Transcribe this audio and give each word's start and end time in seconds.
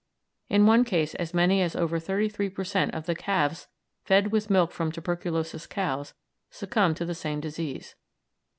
In 0.49 0.65
one 0.65 0.83
case 0.83 1.13
as 1.13 1.31
many 1.31 1.61
as 1.61 1.75
over 1.75 1.99
33 1.99 2.49
per 2.49 2.63
cent. 2.63 2.91
of 2.95 3.05
the 3.05 3.13
calves 3.13 3.67
fed 4.03 4.31
with 4.31 4.49
milk 4.49 4.71
from 4.71 4.91
tuberculous 4.91 5.67
cows 5.67 6.15
succumbed 6.49 6.97
to 6.97 7.05
the 7.05 7.13
same 7.13 7.39
disease. 7.39 7.93